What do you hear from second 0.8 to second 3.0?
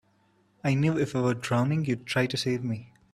if I were drowning you'd try to save me.